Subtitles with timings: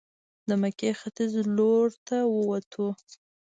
[0.47, 2.87] د مکې ختیځ لورته ووتو.